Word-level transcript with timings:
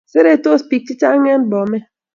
Seretos 0.13 0.61
pik 0.69 0.83
che 0.87 0.93
chang 1.01 1.25
en 1.35 1.43
bomet 1.51 1.85